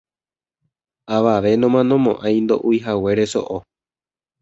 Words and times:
Avave 1.15 1.51
nomanomo'ãi 1.61 2.35
ndo'uihaguére 2.47 3.25
so'o. 3.33 3.57